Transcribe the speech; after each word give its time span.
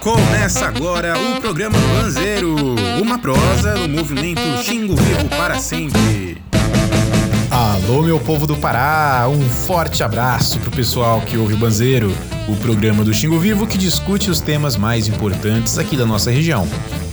Começa 0.00 0.66
agora 0.66 1.14
o 1.18 1.40
programa 1.40 1.78
Banzeiro, 1.78 2.54
uma 3.00 3.18
prosa 3.18 3.74
do 3.74 3.88
movimento 3.88 4.40
Xingo 4.62 4.96
Vivo 4.96 5.28
para 5.28 5.58
sempre. 5.58 6.42
Alô, 7.50 8.02
meu 8.02 8.18
povo 8.18 8.46
do 8.46 8.56
Pará, 8.56 9.28
um 9.28 9.40
forte 9.48 10.02
abraço 10.02 10.58
pro 10.60 10.70
pessoal 10.70 11.20
que 11.20 11.36
ouve 11.36 11.54
o 11.54 11.56
Banzeiro, 11.56 12.12
o 12.48 12.56
programa 12.56 13.04
do 13.04 13.12
Xingo 13.12 13.38
Vivo 13.38 13.66
que 13.66 13.76
discute 13.76 14.30
os 14.30 14.40
temas 14.40 14.76
mais 14.76 15.08
importantes 15.08 15.78
aqui 15.78 15.96
da 15.96 16.06
nossa 16.06 16.30
região. 16.30 16.66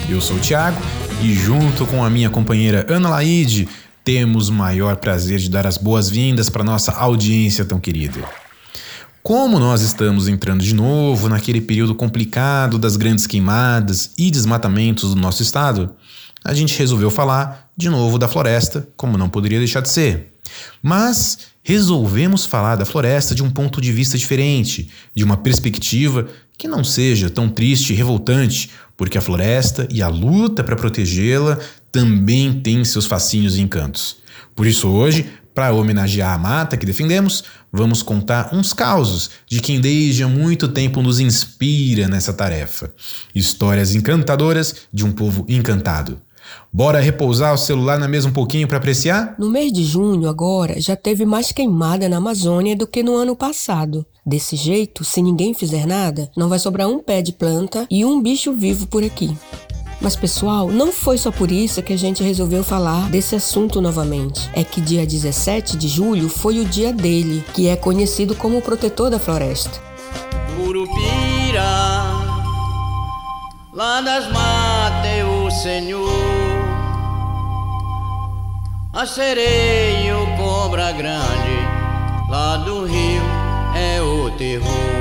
Eu 0.08 0.22
sou 0.22 0.38
o 0.38 0.40
Thiago 0.40 0.82
e 1.22 1.34
junto 1.34 1.86
com 1.86 2.04
a 2.04 2.10
minha 2.10 2.30
companheira 2.30 2.86
Ana 2.90 3.10
Laide, 3.10 3.68
temos 4.04 4.50
o 4.50 4.54
maior 4.54 4.96
prazer 4.96 5.40
de 5.40 5.50
dar 5.50 5.68
as 5.68 5.78
boas-vindas 5.78 6.50
para 6.50 6.64
nossa 6.64 6.92
audiência 6.94 7.66
tão 7.66 7.80
querida. 7.80 8.22
Como 9.30 9.60
nós 9.60 9.84
estamos 9.84 10.28
entrando 10.28 10.64
de 10.64 10.74
novo 10.74 11.30
naquele 11.30 11.62
período 11.62 11.94
complicado 11.94 12.80
das 12.80 12.98
grandes 12.98 13.28
queimadas 13.28 14.10
e 14.18 14.32
desmatamentos 14.32 15.14
do 15.14 15.22
nosso 15.22 15.44
estado, 15.44 15.92
a 16.44 16.52
gente 16.52 16.76
resolveu 16.80 17.12
falar 17.12 17.70
de 17.78 17.92
novo 17.92 18.18
da 18.18 18.28
floresta, 18.28 18.90
como 18.98 19.20
não 19.20 19.30
poderia 19.30 19.60
deixar 19.60 19.82
de 19.82 19.90
ser. 19.90 20.34
Mas 20.82 21.38
resolvemos 21.62 22.48
falar 22.48 22.76
da 22.76 22.86
floresta 22.86 23.36
de 23.36 23.44
um 23.44 23.52
ponto 23.52 23.80
de 23.80 23.92
vista 23.92 24.18
diferente, 24.18 24.90
de 25.14 25.24
uma 25.24 25.38
perspectiva 25.38 26.28
que 26.58 26.68
não 26.68 26.84
seja 26.84 27.30
tão 27.30 27.48
triste 27.48 27.94
e 27.94 27.96
revoltante, 27.96 28.72
porque 28.98 29.20
a 29.20 29.22
floresta 29.22 29.88
e 29.92 30.02
a 30.02 30.08
luta 30.08 30.64
para 30.64 30.76
protegê-la 30.76 31.60
também 31.92 32.60
tem 32.62 32.84
seus 32.84 33.06
fascínios 33.06 33.58
e 33.58 33.62
encantos. 33.62 34.18
Por 34.56 34.66
isso, 34.66 34.88
hoje, 34.88 35.30
para 35.54 35.74
homenagear 35.74 36.34
a 36.34 36.38
mata 36.38 36.78
que 36.78 36.86
defendemos, 36.86 37.44
vamos 37.72 38.02
contar 38.02 38.54
uns 38.54 38.74
causos 38.74 39.30
de 39.48 39.60
quem 39.60 39.80
desde 39.80 40.24
há 40.24 40.28
muito 40.28 40.68
tempo 40.68 41.02
nos 41.02 41.20
inspira 41.20 42.08
nessa 42.08 42.34
tarefa. 42.34 42.94
Histórias 43.34 43.96
encantadoras 43.96 44.76
de 44.92 45.06
um 45.06 45.12
povo 45.12 45.46
encantado. 45.48 46.22
Bora 46.72 47.00
repousar 47.00 47.54
o 47.54 47.58
celular 47.58 48.00
na 48.00 48.08
mesa 48.08 48.28
um 48.28 48.34
pouquinho 48.34 48.68
para 48.68 48.78
apreciar? 48.78 49.36
No 49.38 49.50
mês 49.50 49.72
de 49.72 49.84
junho, 49.84 50.28
agora, 50.30 50.80
já 50.80 50.96
teve 50.96 51.26
mais 51.26 51.52
queimada 51.52 52.08
na 52.08 52.18
Amazônia 52.18 52.76
do 52.76 52.88
que 52.88 53.04
no 53.04 53.16
ano 53.16 53.36
passado. 53.36 54.06
Desse 54.26 54.56
jeito, 54.56 55.04
se 55.04 55.22
ninguém 55.22 55.54
fizer 55.54 55.88
nada, 55.88 56.30
não 56.36 56.50
vai 56.50 56.60
sobrar 56.60 56.88
um 56.88 57.00
pé 57.00 57.22
de 57.22 57.34
planta 57.34 57.88
e 57.90 58.06
um 58.06 58.22
bicho 58.22 58.54
vivo 58.54 58.86
por 58.88 59.04
aqui. 59.04 59.36
Mas, 60.02 60.16
pessoal, 60.16 60.70
não 60.70 60.94
foi 60.94 61.18
só 61.18 61.30
por 61.30 61.52
isso 61.52 61.84
que 61.84 61.92
a 61.92 61.98
gente 61.98 62.24
resolveu 62.24 62.64
falar 62.64 63.10
desse 63.10 63.36
assunto 63.36 63.82
novamente. 63.82 64.50
É 64.54 64.64
que 64.64 64.80
dia 64.80 65.06
17 65.06 65.76
de 65.76 65.90
julho 65.90 66.30
foi 66.30 66.60
o 66.60 66.66
dia 66.66 66.94
dele, 66.94 67.44
que 67.54 67.68
é 67.68 67.76
conhecido 67.76 68.34
como 68.34 68.58
o 68.58 68.62
protetor 68.62 69.10
da 69.10 69.20
floresta. 69.20 69.82
Curupira, 70.56 71.62
lá 73.74 74.02
das 74.02 74.32
matas 74.32 74.80
o 75.46 75.52
Senhor, 75.52 76.10
a 78.94 79.06
sereia, 79.06 80.18
o 80.18 80.38
cobra 80.38 80.94
grande, 80.94 82.30
lá 82.30 82.58
do 82.58 82.86
rio 82.86 83.22
é 83.76 84.02
o 84.02 84.32
terror. 84.38 84.99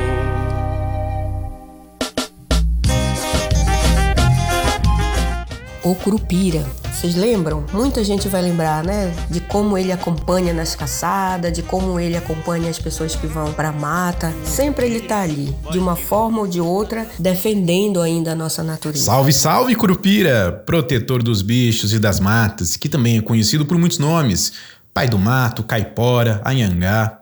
O 5.89 5.95
Curupira. 5.95 6.67
Vocês 6.93 7.15
lembram? 7.15 7.65
Muita 7.73 8.05
gente 8.05 8.29
vai 8.29 8.43
lembrar, 8.43 8.85
né? 8.85 9.11
De 9.31 9.41
como 9.41 9.79
ele 9.79 9.91
acompanha 9.91 10.53
nas 10.53 10.75
caçadas, 10.75 11.51
de 11.51 11.63
como 11.63 11.99
ele 11.99 12.15
acompanha 12.15 12.69
as 12.69 12.79
pessoas 12.79 13.17
que 13.17 13.27
vão 13.27 13.55
para 13.55 13.73
mata. 13.73 14.31
Sempre 14.45 14.85
ele 14.85 15.01
tá 15.01 15.23
ali, 15.23 15.57
de 15.73 15.79
uma 15.79 15.97
forma 15.97 16.41
ou 16.41 16.47
de 16.47 16.61
outra, 16.61 17.07
defendendo 17.19 18.03
ainda 18.03 18.33
a 18.33 18.35
nossa 18.35 18.63
natureza. 18.63 19.07
Salve, 19.07 19.33
salve, 19.33 19.75
Curupira! 19.75 20.53
Protetor 20.67 21.23
dos 21.23 21.41
bichos 21.41 21.95
e 21.95 21.99
das 21.99 22.21
matas, 22.21 22.77
que 22.77 22.91
também 22.91 23.17
é 23.17 23.23
conhecido 23.23 23.65
por 23.65 23.79
muitos 23.79 23.97
nomes: 23.97 24.53
Pai 24.93 25.09
do 25.09 25.19
Mato, 25.19 25.63
Caipora, 25.63 26.43
Anhangá. 26.45 27.19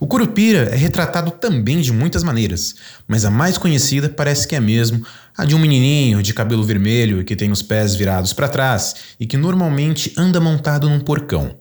O 0.00 0.06
Curupira 0.06 0.70
é 0.72 0.76
retratado 0.76 1.30
também 1.30 1.82
de 1.82 1.92
muitas 1.92 2.22
maneiras, 2.22 2.74
mas 3.06 3.26
a 3.26 3.30
mais 3.30 3.58
conhecida 3.58 4.08
parece 4.08 4.48
que 4.48 4.56
é 4.56 4.60
mesmo 4.60 5.04
a 5.38 5.44
de 5.44 5.54
um 5.54 5.58
menininho 5.60 6.20
de 6.20 6.34
cabelo 6.34 6.64
vermelho 6.64 7.24
que 7.24 7.36
tem 7.36 7.52
os 7.52 7.62
pés 7.62 7.94
virados 7.94 8.32
para 8.32 8.48
trás 8.48 8.96
e 9.20 9.24
que 9.24 9.36
normalmente 9.36 10.12
anda 10.16 10.40
montado 10.40 10.90
num 10.90 10.98
porcão. 10.98 11.57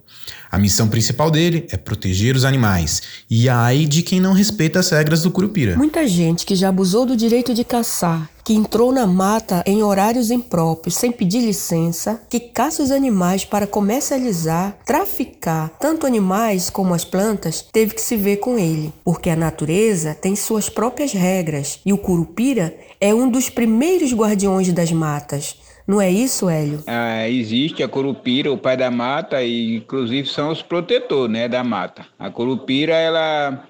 A 0.50 0.58
missão 0.58 0.88
principal 0.88 1.30
dele 1.30 1.68
é 1.72 1.78
proteger 1.78 2.36
os 2.36 2.46
animais. 2.46 3.02
E 3.30 3.50
ai 3.50 3.86
de 3.86 4.02
quem 4.02 4.20
não 4.20 4.34
respeita 4.34 4.80
as 4.80 4.90
regras 4.90 5.24
do 5.24 5.32
Curupira. 5.32 5.76
Muita 5.76 6.08
gente 6.08 6.46
que 6.46 6.56
já 6.56 6.70
abusou 6.70 7.06
do 7.06 7.16
direito 7.16 7.54
de 7.54 7.64
caçar, 7.64 8.30
que 8.44 8.54
entrou 8.54 8.94
na 8.94 9.06
mata 9.06 9.62
em 9.66 9.84
horários 9.84 10.32
impróprios, 10.32 10.96
sem 10.96 11.12
pedir 11.12 11.42
licença, 11.42 12.22
que 12.30 12.40
caça 12.40 12.82
os 12.82 12.92
animais 12.92 13.44
para 13.44 13.68
comercializar, 13.68 14.78
traficar 14.86 15.70
tanto 15.80 16.08
animais 16.08 16.70
como 16.70 16.94
as 16.94 17.04
plantas, 17.04 17.62
teve 17.74 17.94
que 17.94 18.02
se 18.02 18.16
ver 18.16 18.38
com 18.38 18.58
ele, 18.58 18.94
porque 19.04 19.30
a 19.30 19.36
natureza 19.36 20.14
tem 20.14 20.36
suas 20.36 20.70
próprias 20.70 21.12
regras 21.12 21.80
e 21.86 21.92
o 21.92 21.98
Curupira 21.98 22.74
é 23.02 23.14
um 23.14 23.30
dos 23.30 23.50
primeiros 23.50 24.14
guardiões 24.14 24.72
das 24.72 24.92
matas 24.92 25.67
não 25.88 26.02
é 26.02 26.12
isso, 26.12 26.50
Hélio? 26.50 26.84
Ah, 26.86 27.28
existe 27.30 27.82
a 27.82 27.88
curupira, 27.88 28.52
o 28.52 28.58
pai 28.58 28.76
da 28.76 28.92
mata, 28.92 29.42
e 29.42 29.78
inclusive 29.78 30.28
são 30.28 30.52
os 30.52 30.62
protetores 30.62 31.32
né, 31.32 31.48
da 31.48 31.64
mata. 31.64 32.06
A 32.20 32.30
curupira, 32.30 32.94
ela, 32.94 33.66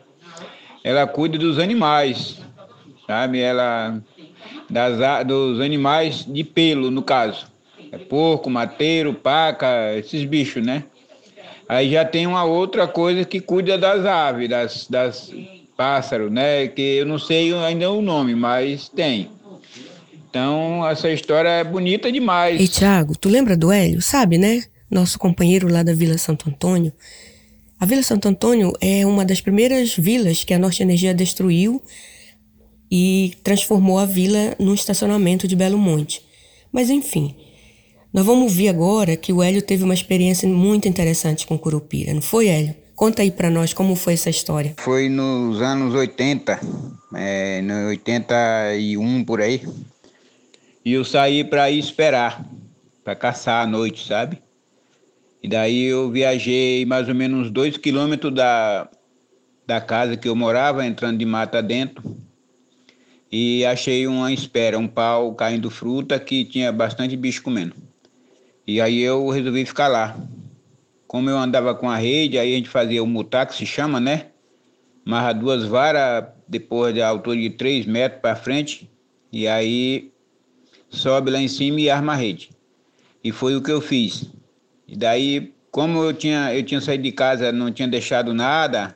ela 0.84 1.06
cuida 1.06 1.38
dos 1.38 1.60
animais, 1.60 2.40
sabe? 3.06 3.40
Ela 3.40 4.02
das, 4.70 5.26
dos 5.26 5.62
animais 5.62 6.26
de 6.28 6.44
pelo, 6.44 6.92
no 6.92 7.02
caso. 7.02 7.48
É 7.92 7.98
porco, 7.98 8.50
mateiro, 8.50 9.14
paca, 9.14 9.96
esses 9.96 10.26
bichos, 10.26 10.66
né? 10.66 10.84
Aí 11.70 11.92
já 11.92 12.06
tem 12.06 12.26
uma 12.26 12.44
outra 12.44 12.88
coisa 12.88 13.26
que 13.26 13.40
cuida 13.40 13.78
das 13.78 14.06
aves, 14.06 14.50
das, 14.50 14.88
das 14.90 15.34
pássaros, 15.76 16.32
né? 16.32 16.68
Que 16.68 16.98
eu 16.98 17.06
não 17.06 17.20
sei 17.20 17.54
ainda 17.54 17.90
o 17.92 18.02
nome, 18.02 18.36
mas 18.36 18.90
tem. 18.90 19.30
Então, 20.30 20.88
essa 20.88 21.10
história 21.10 21.50
é 21.50 21.64
bonita 21.64 22.12
demais. 22.12 22.60
E 22.60 22.68
Tiago, 22.68 23.18
tu 23.18 23.30
lembra 23.30 23.56
do 23.56 23.72
Hélio? 23.72 24.02
Sabe, 24.02 24.38
né? 24.38 24.64
Nosso 24.90 25.18
companheiro 25.18 25.68
lá 25.72 25.84
da 25.84 25.94
Vila 25.94 26.18
Santo 26.18 26.50
Antônio. 26.50 26.94
A 27.80 27.86
Vila 27.86 28.02
Santo 28.02 28.28
Antônio 28.28 28.74
é 28.82 29.06
uma 29.06 29.24
das 29.24 29.40
primeiras 29.40 29.96
vilas 29.96 30.44
que 30.44 30.54
a 30.54 30.60
Norte 30.60 30.82
Energia 30.82 31.14
destruiu 31.14 31.82
e 32.90 33.34
transformou 33.44 34.00
a 34.00 34.06
vila 34.06 34.56
num 34.60 34.74
estacionamento 34.74 35.48
de 35.48 35.56
Belo 35.56 35.78
Monte. 35.78 36.22
Mas 36.72 36.90
enfim, 36.90 37.36
nós 38.14 38.26
vamos 38.26 38.54
ver 38.54 38.70
agora 38.70 39.16
que 39.16 39.32
o 39.32 39.44
Hélio 39.44 39.62
teve 39.62 39.84
uma 39.84 39.94
experiência 39.94 40.48
muito 40.48 40.88
interessante 40.88 41.46
com 41.46 41.58
Curupira, 41.58 42.14
não 42.14 42.22
foi, 42.22 42.48
Hélio? 42.48 42.76
Conta 42.96 43.22
aí 43.22 43.30
para 43.30 43.50
nós 43.50 43.74
como 43.74 43.96
foi 43.96 44.14
essa 44.14 44.30
história. 44.30 44.74
Foi 44.78 45.08
nos 45.08 45.62
anos 45.62 45.94
80, 45.94 46.60
é, 47.14 47.62
no 47.62 47.90
81 47.90 49.24
por 49.24 49.40
aí. 49.40 49.62
E 50.88 50.94
eu 50.94 51.04
saí 51.04 51.44
para 51.44 51.70
ir 51.70 51.80
esperar, 51.80 52.50
para 53.04 53.14
caçar 53.14 53.62
à 53.62 53.68
noite, 53.68 54.08
sabe? 54.08 54.42
E 55.44 55.50
daí 55.50 55.84
eu 55.84 56.10
viajei 56.10 56.86
mais 56.86 57.10
ou 57.10 57.14
menos 57.14 57.52
dois 57.52 57.76
quilômetros 57.76 58.34
da, 58.34 58.90
da 59.66 59.82
casa 59.82 60.16
que 60.16 60.30
eu 60.30 60.34
morava, 60.34 60.86
entrando 60.86 61.18
de 61.18 61.26
mata 61.26 61.62
dentro. 61.62 62.16
E 63.30 63.66
achei 63.66 64.08
uma 64.08 64.32
espera, 64.32 64.80
um 64.80 64.88
pau 64.88 65.36
caindo 65.36 65.70
fruta 65.70 66.18
que 66.22 66.46
tinha 66.46 66.72
bastante 66.72 67.18
bicho 67.18 67.44
comendo. 67.44 67.76
E 68.66 68.80
aí 68.80 69.02
eu 69.02 69.28
resolvi 69.28 69.66
ficar 69.66 69.90
lá. 69.90 70.18
Como 71.06 71.30
eu 71.30 71.38
andava 71.38 71.76
com 71.76 71.90
a 71.90 71.98
rede, 71.98 72.40
aí 72.40 72.54
a 72.54 72.56
gente 72.56 72.70
fazia 72.70 73.04
o 73.04 73.08
mutar, 73.08 73.46
que 73.46 73.56
se 73.56 73.66
chama, 73.66 74.00
né? 74.00 74.28
Marra 75.04 75.34
duas 75.34 75.66
varas, 75.66 76.30
depois 76.48 76.96
da 76.96 77.10
altura 77.10 77.36
de 77.36 77.50
três 77.50 77.86
metros 77.86 78.22
para 78.22 78.38
frente. 78.38 78.90
E 79.34 79.50
aí 79.50 80.14
sobe 80.90 81.32
lá 81.32 81.40
em 81.40 81.48
cima 81.48 81.80
e 81.82 81.90
arma 81.90 82.14
a 82.14 82.16
rede. 82.16 82.50
E 83.24 83.32
foi 83.32 83.56
o 83.56 83.62
que 83.62 83.72
eu 83.72 83.82
fiz. 83.82 84.26
E 84.88 84.96
daí, 84.96 85.54
como 85.72 86.02
eu 86.04 86.14
tinha, 86.14 86.54
eu 86.56 86.64
tinha 86.64 86.80
saído 86.80 87.04
de 87.04 87.12
casa, 87.12 87.52
não 87.52 87.72
tinha 87.72 87.88
deixado 87.88 88.34
nada 88.34 88.96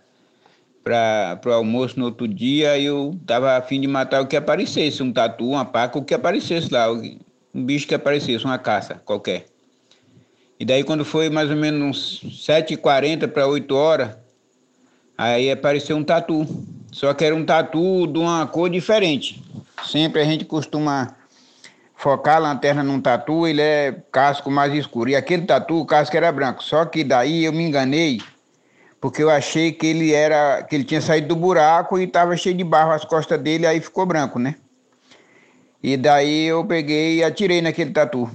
para 0.84 1.40
o 1.46 1.52
almoço 1.52 2.00
no 2.00 2.06
outro 2.06 2.28
dia, 2.28 2.80
eu 2.80 3.16
estava 3.22 3.56
afim 3.56 3.80
de 3.80 3.88
matar 3.88 4.22
o 4.22 4.28
que 4.28 4.36
aparecesse, 4.36 5.04
um 5.04 5.12
tatu, 5.12 5.50
uma 5.50 5.66
paca, 5.66 6.00
o 6.00 6.04
que 6.04 6.14
aparecesse 6.14 6.72
lá, 6.72 6.92
um 6.92 7.64
bicho 7.64 7.88
que 7.88 7.94
aparecesse, 7.94 8.44
uma 8.46 8.58
caça 8.58 8.96
qualquer. 9.06 9.46
E 10.60 10.66
daí 10.66 10.84
quando 10.84 11.04
foi 11.06 11.30
mais 11.30 11.50
ou 11.50 11.56
menos 11.56 12.24
uns 12.24 12.48
7h40 12.48 13.28
para 13.28 13.48
8 13.48 13.76
horas, 13.76 14.18
aí 15.18 15.52
apareceu 15.52 15.98
um 15.98 16.04
tatu. 16.04 16.48
Só 16.92 17.14
que 17.14 17.24
era 17.24 17.36
um 17.36 17.46
tatu 17.46 18.06
de 18.08 18.20
uma 18.20 18.46
cor 18.48 18.70
diferente. 18.70 19.42
Sempre 19.86 20.22
a 20.22 20.26
gente 20.26 20.46
costuma 20.46 21.16
focar 22.02 22.38
a 22.38 22.40
lanterna 22.40 22.82
num 22.82 23.00
tatu, 23.00 23.48
ele 23.48 23.62
é 23.62 23.96
casco 24.12 24.50
mais 24.50 24.74
escuro. 24.74 25.12
E 25.12 25.16
aquele 25.16 25.46
tatu, 25.46 25.82
o 25.82 25.86
casco 25.86 26.18
era 26.18 26.32
branco. 26.32 26.64
Só 26.64 26.84
que 26.84 27.04
daí 27.04 27.46
eu 27.46 27.54
me 27.54 27.64
enganei, 27.64 28.20
porque 29.00 29.22
eu 29.22 29.30
achei 29.30 29.72
que 29.72 29.86
ele 29.86 30.12
era 30.12 30.64
que 30.64 30.76
ele 30.76 30.84
tinha 30.84 31.00
saído 31.00 31.28
do 31.28 31.36
buraco 31.36 32.00
e 32.00 32.06
estava 32.06 32.36
cheio 32.36 32.58
de 32.58 32.64
barro 32.64 32.92
as 32.92 33.06
costas 33.06 33.40
dele, 33.40 33.68
aí 33.68 33.80
ficou 33.80 34.06
branco, 34.08 34.40
né? 34.40 34.56
E 35.84 35.96
daí 35.96 36.46
eu 36.46 36.66
peguei 36.66 37.18
e 37.18 37.24
atirei 37.24 37.62
naquele 37.62 37.92
tatu. 37.92 38.28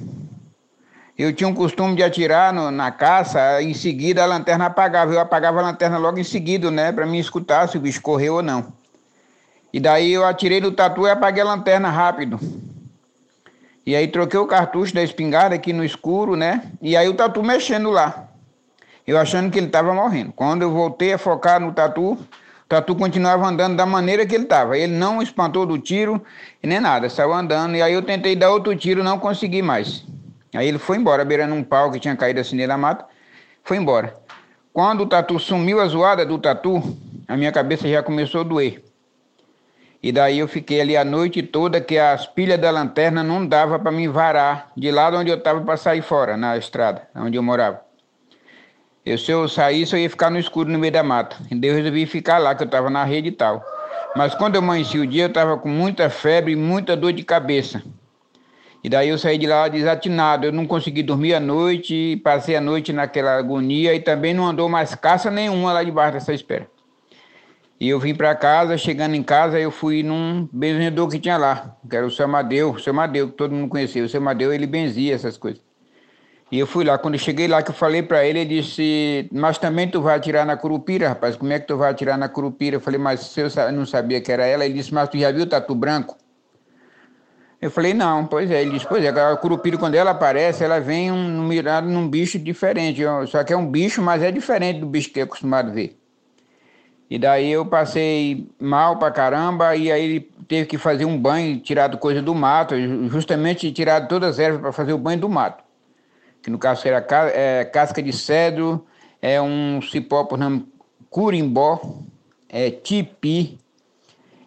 Eu 1.18 1.32
tinha 1.32 1.48
um 1.48 1.54
costume 1.54 1.96
de 1.96 2.04
atirar 2.04 2.52
no, 2.52 2.70
na 2.70 2.92
caça, 2.92 3.60
em 3.60 3.74
seguida 3.74 4.22
a 4.22 4.26
lanterna 4.26 4.66
apagava. 4.66 5.12
Eu 5.12 5.18
apagava 5.18 5.58
a 5.58 5.62
lanterna 5.62 5.98
logo 5.98 6.20
em 6.20 6.24
seguida, 6.24 6.70
né? 6.70 6.92
Para 6.92 7.06
mim 7.06 7.18
escutar 7.18 7.68
se 7.68 7.76
o 7.76 7.80
bicho 7.80 8.00
correu 8.00 8.34
ou 8.34 8.42
não. 8.42 8.72
E 9.72 9.80
daí 9.80 10.12
eu 10.12 10.24
atirei 10.24 10.60
no 10.60 10.70
tatu 10.70 11.04
e 11.04 11.10
apaguei 11.10 11.42
a 11.42 11.46
lanterna 11.46 11.90
rápido. 11.90 12.38
E 13.86 13.94
aí 13.94 14.08
troquei 14.08 14.40
o 14.40 14.46
cartucho 14.46 14.92
da 14.92 15.02
espingarda 15.02 15.54
aqui 15.54 15.72
no 15.72 15.84
escuro, 15.84 16.34
né? 16.34 16.60
E 16.82 16.96
aí 16.96 17.08
o 17.08 17.14
tatu 17.14 17.40
mexendo 17.40 17.88
lá. 17.88 18.28
Eu 19.06 19.16
achando 19.16 19.48
que 19.48 19.58
ele 19.58 19.68
estava 19.68 19.94
morrendo. 19.94 20.32
Quando 20.32 20.62
eu 20.62 20.72
voltei 20.72 21.12
a 21.12 21.18
focar 21.18 21.60
no 21.60 21.70
tatu, 21.70 22.14
o 22.14 22.18
tatu 22.68 22.96
continuava 22.96 23.46
andando 23.46 23.76
da 23.76 23.86
maneira 23.86 24.26
que 24.26 24.34
ele 24.34 24.42
estava. 24.42 24.76
Ele 24.76 24.92
não 24.92 25.22
espantou 25.22 25.64
do 25.64 25.78
tiro 25.78 26.20
nem 26.60 26.80
nada, 26.80 27.08
saiu 27.08 27.32
andando. 27.32 27.76
E 27.76 27.82
aí 27.82 27.92
eu 27.92 28.02
tentei 28.02 28.34
dar 28.34 28.50
outro 28.50 28.74
tiro, 28.74 29.04
não 29.04 29.20
consegui 29.20 29.62
mais. 29.62 30.04
Aí 30.52 30.66
ele 30.66 30.78
foi 30.78 30.96
embora, 30.96 31.24
beirando 31.24 31.54
um 31.54 31.62
pau 31.62 31.92
que 31.92 32.00
tinha 32.00 32.16
caído 32.16 32.40
assim 32.40 32.66
na 32.66 32.76
mata, 32.76 33.04
foi 33.62 33.76
embora. 33.76 34.16
Quando 34.72 35.02
o 35.02 35.06
tatu 35.06 35.38
sumiu 35.38 35.80
a 35.80 35.86
zoada 35.86 36.26
do 36.26 36.38
tatu, 36.38 36.82
a 37.28 37.36
minha 37.36 37.52
cabeça 37.52 37.88
já 37.88 38.02
começou 38.02 38.40
a 38.40 38.44
doer. 38.44 38.82
E 40.02 40.12
daí 40.12 40.38
eu 40.38 40.46
fiquei 40.46 40.80
ali 40.80 40.96
a 40.96 41.04
noite 41.04 41.42
toda 41.42 41.80
que 41.80 41.98
as 41.98 42.26
pilhas 42.26 42.60
da 42.60 42.70
lanterna 42.70 43.22
não 43.22 43.46
dava 43.46 43.78
para 43.78 43.90
me 43.90 44.06
varar 44.06 44.70
de 44.76 44.90
lá 44.90 45.08
onde 45.10 45.30
eu 45.30 45.36
estava 45.36 45.60
para 45.60 45.76
sair 45.76 46.02
fora, 46.02 46.36
na 46.36 46.56
estrada, 46.56 47.08
onde 47.14 47.36
eu 47.36 47.42
morava. 47.42 47.80
Eu, 49.04 49.16
se 49.16 49.30
eu 49.30 49.48
saísse, 49.48 49.94
eu 49.94 50.00
ia 50.00 50.10
ficar 50.10 50.30
no 50.30 50.38
escuro 50.38 50.68
no 50.68 50.78
meio 50.78 50.92
da 50.92 51.02
mata. 51.02 51.36
E 51.50 51.66
eu 51.66 51.74
resolvi 51.74 52.06
ficar 52.06 52.38
lá, 52.38 52.54
que 52.54 52.62
eu 52.62 52.66
estava 52.66 52.90
na 52.90 53.04
rede 53.04 53.28
e 53.28 53.32
tal. 53.32 53.64
Mas 54.16 54.34
quando 54.34 54.56
eu 54.56 54.60
amanheci 54.60 54.98
o 54.98 55.06
dia, 55.06 55.24
eu 55.24 55.28
estava 55.28 55.56
com 55.56 55.68
muita 55.68 56.10
febre 56.10 56.52
e 56.52 56.56
muita 56.56 56.96
dor 56.96 57.12
de 57.12 57.22
cabeça. 57.22 57.82
E 58.82 58.88
daí 58.88 59.08
eu 59.08 59.18
saí 59.18 59.38
de 59.38 59.46
lá 59.46 59.68
desatinado, 59.68 60.46
eu 60.46 60.52
não 60.52 60.66
consegui 60.66 61.02
dormir 61.02 61.34
à 61.34 61.40
noite, 61.40 62.20
passei 62.22 62.56
a 62.56 62.60
noite 62.60 62.92
naquela 62.92 63.36
agonia 63.36 63.94
e 63.94 64.00
também 64.00 64.32
não 64.32 64.46
andou 64.46 64.68
mais 64.68 64.94
caça 64.94 65.30
nenhuma 65.30 65.72
lá 65.72 65.82
debaixo 65.82 66.14
dessa 66.14 66.32
espera. 66.32 66.68
E 67.78 67.90
eu 67.90 68.00
vim 68.00 68.14
para 68.14 68.34
casa, 68.34 68.78
chegando 68.78 69.14
em 69.14 69.22
casa, 69.22 69.60
eu 69.60 69.70
fui 69.70 70.02
num 70.02 70.48
benzedor 70.50 71.08
que 71.08 71.18
tinha 71.18 71.36
lá, 71.36 71.76
que 71.88 71.94
era 71.94 72.06
o 72.06 72.10
seu 72.10 72.24
Amadeu, 72.24 72.70
o 72.70 72.80
seu 72.80 72.90
Amadeu, 72.90 73.28
que 73.28 73.34
todo 73.34 73.54
mundo 73.54 73.68
conhecia. 73.68 74.02
O 74.02 74.08
seu 74.08 74.18
Amadeu, 74.18 74.52
ele 74.52 74.66
benzia 74.66 75.14
essas 75.14 75.36
coisas. 75.36 75.60
E 76.50 76.58
eu 76.58 76.66
fui 76.66 76.84
lá, 76.84 76.96
quando 76.96 77.14
eu 77.14 77.20
cheguei 77.20 77.48
lá, 77.48 77.62
que 77.62 77.70
eu 77.70 77.74
falei 77.74 78.02
para 78.02 78.24
ele, 78.24 78.38
ele 78.38 78.60
disse, 78.60 79.28
mas 79.32 79.58
também 79.58 79.88
tu 79.90 80.00
vai 80.00 80.16
atirar 80.16 80.46
na 80.46 80.56
curupira, 80.56 81.08
rapaz, 81.08 81.36
como 81.36 81.52
é 81.52 81.58
que 81.58 81.66
tu 81.66 81.76
vai 81.76 81.90
atirar 81.90 82.16
na 82.16 82.28
curupira? 82.28 82.76
Eu 82.76 82.80
falei, 82.80 82.98
mas 82.98 83.20
se 83.20 83.40
eu 83.40 83.48
não 83.72 83.84
sabia 83.84 84.20
que 84.20 84.32
era 84.32 84.46
ela, 84.46 84.64
ele 84.64 84.74
disse, 84.74 84.94
mas 84.94 85.08
tu 85.08 85.18
já 85.18 85.30
viu 85.30 85.42
o 85.42 85.46
tatu 85.46 85.74
branco? 85.74 86.16
Eu 87.60 87.70
falei, 87.70 87.92
não, 87.92 88.26
pois 88.26 88.50
é. 88.50 88.62
Ele 88.62 88.70
disse, 88.70 88.86
pois 88.86 89.04
é, 89.04 89.08
a 89.08 89.36
curupira, 89.36 89.76
quando 89.76 89.96
ela 89.96 90.12
aparece, 90.12 90.62
ela 90.62 90.78
vem 90.78 91.10
um, 91.10 91.46
mirado 91.46 91.88
num 91.88 92.08
bicho 92.08 92.38
diferente. 92.38 93.02
Só 93.26 93.42
que 93.42 93.52
é 93.52 93.56
um 93.56 93.66
bicho, 93.66 94.00
mas 94.00 94.22
é 94.22 94.30
diferente 94.30 94.80
do 94.80 94.86
bicho 94.86 95.10
que 95.10 95.20
é 95.20 95.24
acostumado 95.24 95.70
a 95.70 95.72
ver. 95.72 95.98
E 97.08 97.18
daí 97.18 97.52
eu 97.52 97.64
passei 97.64 98.48
mal 98.60 98.98
pra 98.98 99.10
caramba, 99.10 99.76
e 99.76 99.90
aí 99.92 100.04
ele 100.04 100.20
teve 100.48 100.66
que 100.66 100.76
fazer 100.76 101.04
um 101.04 101.16
banho, 101.16 101.60
tirado 101.60 101.98
coisa 101.98 102.20
do 102.20 102.34
mato, 102.34 102.74
justamente 103.08 103.70
tirado 103.70 104.08
todas 104.08 104.30
as 104.30 104.38
ervas 104.38 104.60
para 104.60 104.72
fazer 104.72 104.92
o 104.92 104.98
banho 104.98 105.20
do 105.20 105.28
mato. 105.28 105.62
Que 106.42 106.50
no 106.50 106.58
caso 106.58 106.86
era 106.86 107.04
é, 107.32 107.64
casca 107.64 108.02
de 108.02 108.12
cedro, 108.12 108.84
é 109.22 109.40
um 109.40 109.80
cipó 109.80 110.24
por 110.24 110.38
nome 110.38 110.66
curimbó, 111.08 111.80
é 112.48 112.70
tipi, 112.70 113.58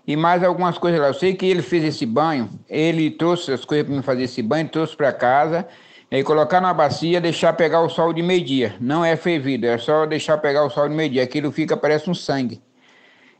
e 0.05 0.15
mais 0.15 0.43
algumas 0.43 0.77
coisas 0.77 0.99
lá. 0.99 1.07
Eu 1.07 1.13
sei 1.13 1.33
que 1.33 1.45
ele 1.45 1.61
fez 1.61 1.83
esse 1.83 2.05
banho, 2.05 2.49
ele 2.67 3.09
trouxe 3.09 3.51
as 3.53 3.63
coisas 3.63 3.87
para 3.87 3.95
me 3.95 4.03
fazer 4.03 4.23
esse 4.23 4.41
banho, 4.41 4.67
trouxe 4.67 4.95
para 4.95 5.13
casa, 5.13 5.67
e 6.11 6.23
colocar 6.23 6.59
na 6.59 6.73
bacia, 6.73 7.21
deixar 7.21 7.53
pegar 7.53 7.81
o 7.81 7.89
sol 7.89 8.13
de 8.13 8.21
meio-dia. 8.21 8.75
Não 8.79 9.03
é 9.05 9.15
fervido, 9.15 9.67
é 9.67 9.77
só 9.77 10.05
deixar 10.05 10.37
pegar 10.39 10.63
o 10.63 10.69
sol 10.69 10.89
de 10.89 10.95
meio-dia. 10.95 11.23
Aquilo 11.23 11.51
fica, 11.51 11.77
parece 11.77 12.09
um 12.09 12.13
sangue. 12.13 12.61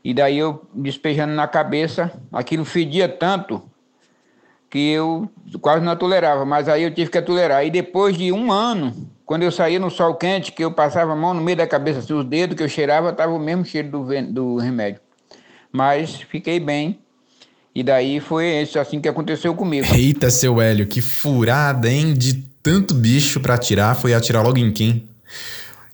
E 0.04 0.14
daí 0.14 0.38
eu 0.38 0.62
despejando 0.74 1.34
na 1.34 1.46
cabeça, 1.46 2.12
aquilo 2.32 2.64
fedia 2.64 3.08
tanto 3.08 3.62
que 4.70 4.92
eu 4.92 5.28
quase 5.60 5.84
não 5.84 5.96
tolerava, 5.96 6.44
mas 6.44 6.68
aí 6.68 6.84
eu 6.84 6.94
tive 6.94 7.10
que 7.10 7.20
tolerar. 7.20 7.66
E 7.66 7.70
depois 7.70 8.16
de 8.16 8.30
um 8.32 8.52
ano, 8.52 8.94
quando 9.26 9.42
eu 9.42 9.50
saía 9.50 9.78
no 9.78 9.90
sol 9.90 10.14
quente, 10.14 10.52
que 10.52 10.64
eu 10.64 10.70
passava 10.70 11.12
a 11.12 11.16
mão 11.16 11.34
no 11.34 11.42
meio 11.42 11.56
da 11.56 11.66
cabeça, 11.66 11.98
assim, 11.98 12.14
os 12.14 12.24
dedos 12.24 12.56
que 12.56 12.62
eu 12.62 12.68
cheirava, 12.68 13.10
estava 13.10 13.32
o 13.32 13.38
mesmo 13.38 13.64
cheiro 13.64 13.90
do, 13.90 14.32
do 14.32 14.56
remédio 14.56 15.00
mas 15.72 16.16
fiquei 16.16 16.58
bem. 16.58 16.98
E 17.74 17.82
daí 17.82 18.18
foi 18.18 18.60
isso 18.60 18.78
assim 18.78 19.00
que 19.00 19.08
aconteceu 19.08 19.54
comigo. 19.54 19.86
Eita, 19.94 20.28
seu 20.30 20.60
Hélio, 20.60 20.86
que 20.86 21.00
furada, 21.00 21.88
hein? 21.88 22.12
De 22.14 22.44
tanto 22.62 22.94
bicho 22.94 23.40
para 23.40 23.54
atirar, 23.54 23.96
foi 23.96 24.14
atirar 24.14 24.42
logo 24.42 24.58
em 24.58 24.72
quem? 24.72 25.08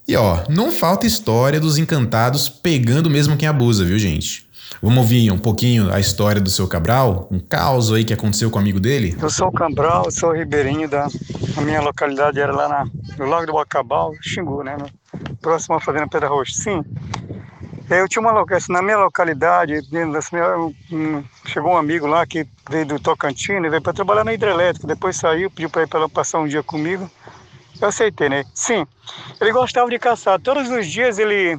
E 0.06 0.14
ó, 0.16 0.44
não 0.48 0.70
falta 0.70 1.06
história 1.06 1.58
dos 1.58 1.78
encantados 1.78 2.48
pegando 2.48 3.10
mesmo 3.10 3.36
quem 3.36 3.48
abusa, 3.48 3.84
viu, 3.84 3.98
gente? 3.98 4.46
Vamos 4.82 4.98
ouvir 4.98 5.30
um 5.30 5.38
pouquinho 5.38 5.92
a 5.92 5.98
história 5.98 6.40
do 6.40 6.50
seu 6.50 6.68
Cabral? 6.68 7.28
Um 7.30 7.38
caos 7.38 7.92
aí 7.92 8.04
que 8.04 8.12
aconteceu 8.12 8.50
com 8.50 8.58
o 8.58 8.60
amigo 8.60 8.78
dele? 8.78 9.16
Eu 9.20 9.30
sou 9.30 9.48
o 9.48 9.52
Cabral, 9.52 10.10
sou 10.10 10.32
ribeirinho 10.32 10.88
da 10.88 11.08
a 11.56 11.60
minha 11.62 11.80
localidade 11.80 12.38
era 12.38 12.52
lá 12.52 12.68
na, 12.68 12.86
no 13.18 13.30
Lago 13.30 13.46
do 13.46 13.54
Bacabal, 13.54 14.12
Xingu, 14.20 14.62
né? 14.62 14.76
Próximo 15.40 15.76
à 15.76 15.80
Fazenda 15.80 16.06
Pedra 16.06 16.28
Roxa. 16.28 16.52
Sim, 16.54 16.84
eu 17.88 18.08
tinha 18.08 18.20
uma 18.20 18.32
localidade, 18.32 18.72
na 18.72 18.82
minha 18.82 18.98
localidade, 18.98 19.80
chegou 21.46 21.72
um 21.72 21.76
amigo 21.76 22.06
lá 22.06 22.26
que 22.26 22.46
veio 22.68 22.86
do 22.86 22.98
Tocantins, 22.98 23.60
veio 23.60 23.80
para 23.80 23.92
trabalhar 23.92 24.24
na 24.24 24.34
hidrelétrica, 24.34 24.86
depois 24.86 25.16
saiu, 25.16 25.50
pediu 25.50 25.70
para 25.70 25.86
para 25.86 26.08
passar 26.08 26.40
um 26.40 26.48
dia 26.48 26.62
comigo. 26.62 27.08
Eu 27.80 27.88
aceitei, 27.88 28.28
né? 28.28 28.44
Sim, 28.54 28.86
ele 29.40 29.52
gostava 29.52 29.88
de 29.90 29.98
caçar. 29.98 30.40
Todos 30.40 30.68
os 30.70 30.86
dias 30.86 31.18
ele, 31.18 31.58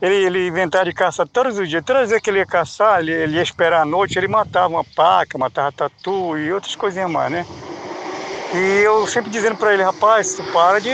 ele, 0.00 0.14
ele 0.14 0.48
inventava 0.48 0.84
de 0.84 0.92
caçar, 0.92 1.26
todos 1.26 1.58
os 1.58 1.68
dias. 1.68 1.82
Todas 1.84 2.02
as 2.02 2.08
vezes 2.10 2.22
que 2.22 2.30
ele 2.30 2.38
ia 2.38 2.46
caçar, 2.46 3.00
ele, 3.00 3.12
ele 3.12 3.36
ia 3.36 3.42
esperar 3.42 3.82
a 3.82 3.84
noite, 3.84 4.18
ele 4.18 4.28
matava 4.28 4.68
uma 4.68 4.84
paca, 4.84 5.38
matava 5.38 5.72
tatu 5.72 6.36
e 6.38 6.52
outras 6.52 6.76
coisinhas 6.76 7.10
mais, 7.10 7.32
né? 7.32 7.46
E 8.52 8.82
eu 8.82 9.06
sempre 9.06 9.30
dizendo 9.30 9.56
para 9.56 9.72
ele, 9.72 9.82
rapaz, 9.82 10.34
tu 10.34 10.44
para 10.52 10.80
de 10.80 10.90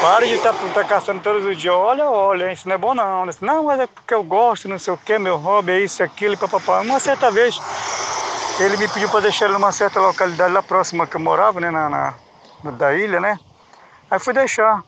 para 0.00 0.26
de 0.26 0.34
estar 0.34 0.52
tá, 0.52 0.68
tá 0.74 0.84
caçando 0.84 1.20
todos 1.20 1.44
os 1.44 1.56
dias. 1.56 1.74
Olha, 1.74 2.08
olha, 2.08 2.52
isso 2.52 2.68
não 2.68 2.74
é 2.74 2.78
bom 2.78 2.94
não. 2.94 3.26
Não, 3.40 3.64
mas 3.64 3.80
é 3.80 3.86
porque 3.86 4.14
eu 4.14 4.22
gosto, 4.22 4.68
não 4.68 4.78
sei 4.78 4.92
o 4.92 4.98
que, 4.98 5.18
meu 5.18 5.36
hobby 5.36 5.72
é 5.72 5.80
isso, 5.80 6.02
aquilo, 6.02 6.36
papapá. 6.36 6.80
Uma 6.80 7.00
certa 7.00 7.30
vez, 7.30 7.60
ele 8.60 8.76
me 8.76 8.88
pediu 8.88 9.08
para 9.08 9.20
deixar 9.20 9.46
ele 9.46 9.54
numa 9.54 9.72
certa 9.72 10.00
localidade 10.00 10.52
lá 10.52 10.62
próxima 10.62 11.06
que 11.06 11.16
eu 11.16 11.20
morava, 11.20 11.60
né, 11.60 11.70
na, 11.70 11.88
na 11.88 12.70
da 12.72 12.94
ilha, 12.94 13.20
né? 13.20 13.38
Aí 14.10 14.18
fui 14.18 14.32
deixar. 14.32 14.82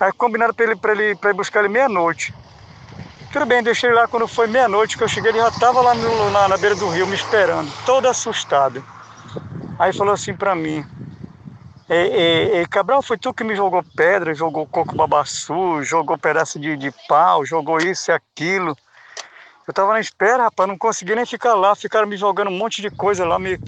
Aí 0.00 0.12
combinaram 0.12 0.54
para 0.54 0.64
ele, 0.64 0.76
para 0.76 0.92
ele, 0.92 1.14
para 1.16 1.30
ir 1.30 1.34
buscar 1.34 1.60
ele 1.60 1.68
meia-noite. 1.68 2.34
Tudo 3.32 3.46
bem, 3.46 3.62
deixei 3.62 3.90
ele 3.90 3.96
lá 3.96 4.08
quando 4.08 4.26
foi 4.26 4.46
meia-noite, 4.46 4.96
que 4.96 5.04
eu 5.04 5.08
cheguei, 5.08 5.30
ele 5.30 5.38
já 5.38 5.48
estava 5.48 5.80
lá 5.80 5.94
no, 5.94 6.30
na, 6.30 6.48
na 6.48 6.56
beira 6.56 6.74
do 6.74 6.88
rio 6.88 7.06
me 7.06 7.14
esperando, 7.14 7.70
todo 7.84 8.08
assustado. 8.08 8.82
Aí 9.78 9.92
falou 9.92 10.14
assim 10.14 10.34
para 10.34 10.54
mim, 10.54 10.84
e, 11.94 12.60
e, 12.60 12.66
Cabral, 12.66 13.00
foi 13.00 13.16
tu 13.16 13.32
que 13.32 13.42
me 13.42 13.56
jogou 13.56 13.82
pedra, 13.96 14.34
jogou 14.34 14.66
coco 14.66 14.94
babaçu, 14.94 15.82
jogou 15.82 16.18
pedaço 16.18 16.58
de, 16.58 16.76
de 16.76 16.92
pau, 17.08 17.46
jogou 17.46 17.78
isso 17.78 18.10
e 18.10 18.14
aquilo. 18.14 18.76
Eu 19.66 19.74
tava 19.74 19.92
na 19.92 20.00
espera, 20.00 20.44
rapaz, 20.44 20.68
não 20.68 20.78
consegui 20.78 21.14
nem 21.14 21.26
ficar 21.26 21.54
lá, 21.54 21.74
ficaram 21.74 22.06
me 22.06 22.16
jogando 22.16 22.48
um 22.48 22.56
monte 22.56 22.80
de 22.80 22.90
coisa 22.90 23.24
lá, 23.26 23.38
me 23.38 23.58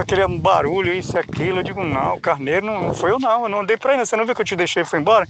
aquele 0.00 0.26
barulho, 0.38 0.92
isso 0.92 1.16
e 1.16 1.20
aquilo. 1.20 1.60
Eu 1.60 1.62
digo, 1.62 1.84
não, 1.84 2.14
o 2.14 2.20
carneiro 2.20 2.66
não, 2.66 2.88
não 2.88 2.94
foi 2.94 3.10
eu 3.10 3.18
não, 3.18 3.44
eu 3.44 3.48
não 3.48 3.60
andei 3.60 3.76
pra 3.76 3.94
ele, 3.94 4.04
você 4.04 4.16
não 4.16 4.26
viu 4.26 4.34
que 4.34 4.40
eu 4.40 4.46
te 4.46 4.56
deixei 4.56 4.82
e 4.82 4.86
foi 4.86 4.98
embora? 4.98 5.28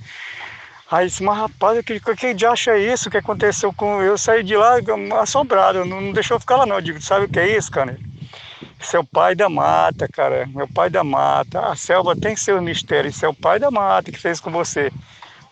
Aí 0.91 1.07
disse, 1.07 1.23
mas 1.23 1.37
rapaz, 1.37 1.83
que, 1.85 1.99
que 1.99 2.35
de 2.35 2.47
acha 2.47 2.77
isso 2.77 3.11
que 3.11 3.17
aconteceu 3.17 3.73
com. 3.73 4.03
Eu 4.03 4.17
saí 4.17 4.43
de 4.43 4.57
lá 4.57 4.77
assombrado, 5.21 5.85
não, 5.85 6.01
não 6.01 6.13
deixou 6.13 6.37
eu 6.37 6.41
ficar 6.41 6.57
lá 6.57 6.67
não. 6.67 6.77
Eu 6.77 6.83
digo, 6.83 7.03
sabe 7.03 7.25
o 7.27 7.29
que 7.29 7.41
é 7.41 7.57
isso, 7.57 7.71
carneiro? 7.71 8.01
Seu 8.85 9.05
pai 9.05 9.35
da 9.35 9.49
mata, 9.49 10.07
cara. 10.09 10.47
Meu 10.55 10.69
pai 10.69 10.91
da 10.91 11.03
mata. 11.03 11.61
A 11.61 11.77
selva 11.77 12.15
tem 12.15 12.37
seus 12.37 12.63
mistérios. 12.63 13.17
Seu 13.17 13.33
pai 13.33 13.59
da 13.59 13.71
mata 13.71 14.13
que 14.13 14.19
fez 14.19 14.41
com 14.41 14.51
você. 14.51 14.93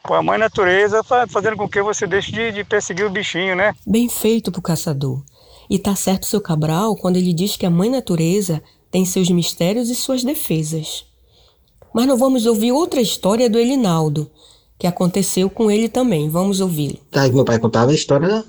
Com 0.02 0.14
a 0.14 0.22
mãe 0.22 0.38
natureza 0.38 1.02
fazendo 1.28 1.56
com 1.56 1.68
que 1.68 1.80
você 1.80 2.06
deixe 2.06 2.32
de, 2.32 2.52
de 2.52 2.64
perseguir 2.64 3.06
o 3.06 3.10
bichinho, 3.10 3.54
né? 3.54 3.74
Bem 3.86 4.08
feito 4.08 4.50
pro 4.50 4.60
caçador. 4.60 5.22
E 5.70 5.78
tá 5.78 5.94
certo 5.94 6.26
seu 6.26 6.40
Cabral 6.40 6.96
quando 6.96 7.16
ele 7.16 7.32
diz 7.32 7.56
que 7.56 7.64
a 7.64 7.70
mãe 7.70 7.88
natureza 7.88 8.62
tem 8.90 9.04
seus 9.04 9.30
mistérios 9.30 9.88
e 9.88 9.94
suas 9.94 10.22
defesas. 10.22 11.06
Mas 11.94 12.06
não 12.06 12.16
vamos 12.16 12.46
ouvir 12.46 12.72
outra 12.72 13.00
história 13.00 13.48
do 13.48 13.58
Elinaldo, 13.58 14.30
que 14.78 14.86
aconteceu 14.86 15.48
com 15.48 15.70
ele 15.70 15.88
também. 15.88 16.28
Vamos 16.28 16.60
ouvi-lo. 16.60 16.98
Tá, 17.10 17.28
meu 17.28 17.44
pai 17.44 17.58
contava 17.58 17.90
a 17.90 17.94
história 17.94 18.44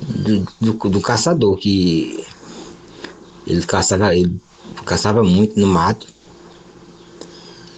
do, 0.00 0.46
do, 0.60 0.90
do 0.90 1.00
caçador, 1.00 1.56
que 1.56 2.24
ele 3.48 3.62
caçava, 3.62 4.14
ele 4.14 4.38
caçava 4.84 5.24
muito 5.24 5.58
no 5.58 5.66
mato. 5.66 6.06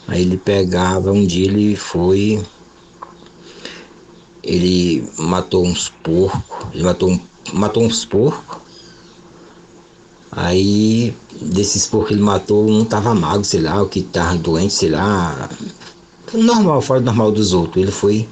Aí 0.09 0.23
ele 0.23 0.37
pegava, 0.37 1.13
um 1.13 1.25
dia 1.25 1.47
ele 1.47 1.77
foi. 1.77 2.45
Ele 4.43 5.09
matou 5.17 5.65
uns 5.65 5.89
porcos. 5.89 6.75
Ele 6.75 6.83
matou, 6.83 7.21
matou 7.53 7.85
uns 7.85 8.05
porcos. 8.05 8.59
Aí, 10.33 11.15
desses 11.41 11.87
porcos 11.87 12.09
que 12.09 12.15
ele 12.15 12.23
matou, 12.23 12.69
um 12.69 12.85
tava 12.85 13.15
magro, 13.15 13.45
sei 13.45 13.61
lá, 13.61 13.81
o 13.81 13.89
que 13.89 14.03
tava 14.03 14.37
doente, 14.37 14.75
sei 14.75 14.91
lá. 14.91 15.49
Normal, 16.35 16.83
fora 16.83 17.01
do 17.01 17.07
normal 17.07 17.31
dos 17.31 17.53
outros. 17.53 17.81
Ele 17.81 17.93
foi. 17.93 18.29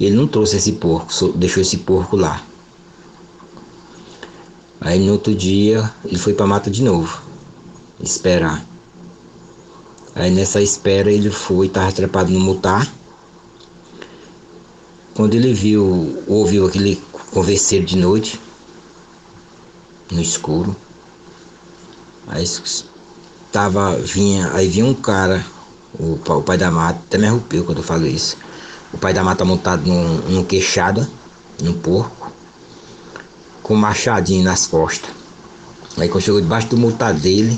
Ele 0.00 0.16
não 0.16 0.26
trouxe 0.26 0.56
esse 0.56 0.72
porco, 0.72 1.12
deixou 1.36 1.62
esse 1.62 1.76
porco 1.78 2.16
lá. 2.16 2.42
Aí 4.80 4.98
no 4.98 5.12
outro 5.12 5.34
dia 5.34 5.92
ele 6.04 6.18
foi 6.18 6.32
pra 6.32 6.46
mata 6.46 6.70
de 6.70 6.82
novo. 6.82 7.22
Esperar. 8.00 8.64
Aí 10.14 10.30
nessa 10.30 10.60
espera 10.60 11.12
ele 11.12 11.30
foi, 11.30 11.68
tava 11.68 11.92
trepado 11.92 12.30
no 12.30 12.40
mutar. 12.40 12.90
Quando 15.14 15.34
ele 15.34 15.52
viu, 15.52 16.22
ouviu 16.26 16.66
aquele 16.66 17.02
converseiro 17.30 17.84
de 17.84 17.96
noite, 17.96 18.40
no 20.10 20.20
escuro. 20.20 20.74
Aí 22.26 22.44
tava, 23.52 23.96
vinha, 23.96 24.50
aí 24.52 24.68
vinha 24.68 24.86
um 24.86 24.94
cara, 24.94 25.44
o, 25.98 26.14
o 26.14 26.42
pai 26.42 26.56
da 26.56 26.70
mata, 26.70 27.00
até 27.06 27.18
me 27.18 27.26
arrupeu 27.26 27.64
quando 27.64 27.78
eu 27.78 27.84
falo 27.84 28.06
isso. 28.06 28.36
O 28.92 28.98
pai 28.98 29.12
da 29.12 29.22
mata 29.22 29.44
montado 29.44 29.86
num, 29.86 30.18
num 30.28 30.44
queixada, 30.44 31.08
num 31.62 31.74
porco, 31.74 32.19
com 33.70 33.76
machadinho 33.76 34.42
nas 34.42 34.66
costas. 34.66 35.08
Aí 35.96 36.08
quando 36.08 36.24
chegou 36.24 36.40
debaixo 36.40 36.66
do 36.66 36.76
multar 36.76 37.14
dele, 37.14 37.56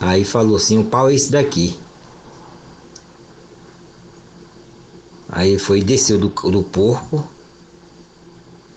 aí 0.00 0.24
falou 0.24 0.56
assim, 0.56 0.78
o 0.78 0.84
pau 0.84 1.10
é 1.10 1.14
esse 1.14 1.30
daqui. 1.30 1.78
Aí 5.28 5.58
foi 5.58 5.82
desceu 5.82 6.18
do, 6.18 6.28
do 6.28 6.62
porco 6.62 7.28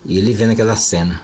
e 0.04 0.18
ele 0.18 0.34
vendo 0.34 0.50
aquela 0.50 0.76
cena. 0.76 1.22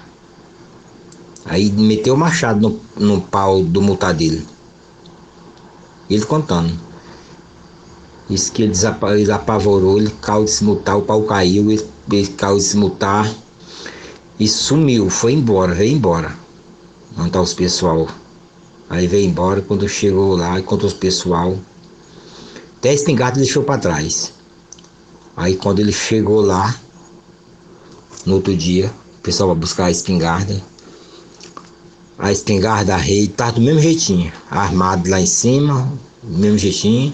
Aí 1.45 1.71
meteu 1.71 2.14
o 2.14 2.19
machado 2.19 2.59
no, 2.59 2.81
no 2.97 3.21
pau 3.21 3.62
do 3.62 3.83
multar 3.83 4.14
dele. 4.14 4.49
Ele 6.09 6.25
contando. 6.25 6.73
Isso 8.31 8.50
que 8.50 8.62
ele, 8.62 8.73
ele 9.19 9.31
apavorou, 9.31 9.99
ele 9.99 10.11
caiu 10.23 10.47
de 10.47 10.50
se 10.50 10.64
mutar, 10.64 10.97
o 10.97 11.02
pau 11.02 11.23
caiu, 11.25 11.71
ele, 11.71 11.87
ele 12.11 12.28
caiu 12.28 12.57
de 12.57 12.62
se 12.62 12.78
mutar 12.78 13.31
e 14.43 14.49
sumiu, 14.49 15.09
foi 15.09 15.35
embora, 15.35 15.73
veio 15.73 15.95
embora. 15.95 16.37
Não 17.17 17.31
tá 17.31 17.41
os 17.41 17.55
pessoal. 17.55 18.09
Aí 18.91 19.07
veio 19.07 19.29
embora, 19.29 19.63
quando 19.63 19.89
chegou 19.89 20.37
lá, 20.37 20.59
encontrou 20.59 20.91
os 20.91 20.97
pessoal. 20.97 21.57
Até 22.79 22.91
a 22.91 22.95
espingarda 22.95 23.39
deixou 23.39 23.63
para 23.63 23.79
trás. 23.79 24.33
Aí 25.37 25.55
quando 25.55 25.79
ele 25.79 25.93
chegou 25.93 26.41
lá, 26.41 26.75
no 28.27 28.35
outro 28.35 28.57
dia, 28.57 28.93
o 29.19 29.23
pessoal 29.23 29.51
vai 29.51 29.59
buscar 29.59 29.85
a 29.85 29.91
espingarda. 29.93 30.61
A 32.19 32.33
espingarda, 32.33 32.95
a 32.95 32.99
rede, 32.99 33.29
tá 33.29 33.53
do 33.53 33.61
mesmo 33.61 33.81
jeitinho. 33.81 34.33
Armado 34.51 35.09
lá 35.09 35.21
em 35.21 35.27
cima, 35.27 35.89
do 36.21 36.37
mesmo 36.37 36.59
jeitinho. 36.59 37.13